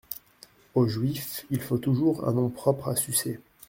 Aux 0.73 0.87
Juifs, 0.87 1.45
il 1.51 1.61
faut 1.61 1.77
toujours 1.77 2.27
un 2.27 2.33
nom 2.33 2.49
propre 2.49 2.87
à 2.87 2.95
sucer. 2.95 3.39